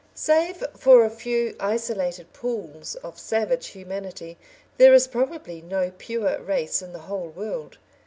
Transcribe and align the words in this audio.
Save 0.15 0.65
for 0.75 1.05
a 1.05 1.11
few 1.11 1.55
isolated 1.59 2.33
pools 2.33 2.95
of 3.03 3.19
savage 3.19 3.67
humanity, 3.67 4.35
there 4.79 4.95
is 4.95 5.05
probably 5.05 5.61
no 5.61 5.91
pure 5.95 6.39
race 6.39 6.81
in 6.81 6.91
the 6.91 6.97
whole 7.05 7.27
world. 7.27 7.77